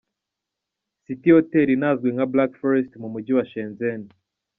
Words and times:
City 1.03 1.29
Hotel 1.35 1.67
inazwi 1.75 2.07
nka 2.13 2.25
Black 2.33 2.51
Forest 2.61 2.91
mu 3.01 3.07
Mujyi 3.13 3.33
wa 3.37 3.45
Shenzhen. 3.51 4.01